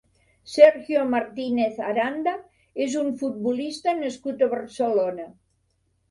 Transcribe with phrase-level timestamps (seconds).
[0.51, 2.33] Sergio Martínez Aranda
[2.85, 5.27] és un futbolista nascut a Barcelona.